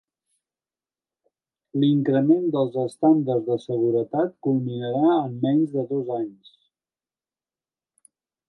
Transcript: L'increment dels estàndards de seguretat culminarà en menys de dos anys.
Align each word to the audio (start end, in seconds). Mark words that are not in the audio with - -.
L'increment 1.83 2.47
dels 2.55 2.79
estàndards 2.85 3.45
de 3.51 3.59
seguretat 3.67 4.33
culminarà 4.49 5.15
en 5.19 5.39
menys 5.47 5.77
de 5.77 5.85
dos 5.93 6.11
anys. 6.21 6.53